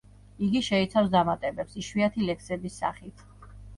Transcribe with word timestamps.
იგი 0.45 0.61
შეიცავს 0.67 1.11
დამატებებს, 1.15 1.75
იშვიათი 1.83 2.25
ლექსების 2.31 2.79
სახით. 2.85 3.27